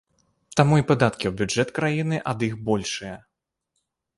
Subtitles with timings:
[0.59, 3.15] Таму і падаткі ў бюджэт краіны ад іх большыя.